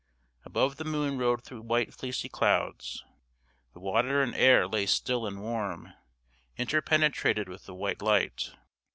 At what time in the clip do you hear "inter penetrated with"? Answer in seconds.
6.55-7.65